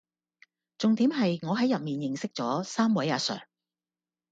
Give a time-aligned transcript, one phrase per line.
[0.79, 3.43] 重點係我係入面認識咗三位阿 sir⠀⠀